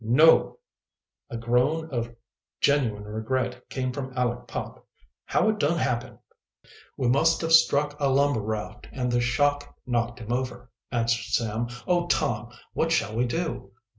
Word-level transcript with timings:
"No!" 0.03 0.57
A 1.29 1.37
groan 1.37 1.87
of 1.91 2.15
genuine 2.59 3.03
regret 3.03 3.69
came 3.69 3.91
from 3.91 4.11
Aleck 4.17 4.47
Pop. 4.47 4.83
"How 5.25 5.49
it 5.49 5.59
dun 5.59 5.77
happen?" 5.77 6.17
"We 6.97 7.07
must 7.07 7.39
have 7.41 7.51
struck 7.53 7.99
a 7.99 8.07
lumber 8.09 8.41
raft 8.41 8.87
and 8.91 9.11
the 9.11 9.21
shock 9.21 9.77
knocked 9.85 10.17
him 10.17 10.31
over," 10.33 10.71
answered 10.91 11.25
Sam. 11.31 11.67
"Oh, 11.85 12.07
Tom, 12.07 12.49
what 12.73 12.91
shall 12.91 13.15
we 13.15 13.25
do?" 13.25 13.73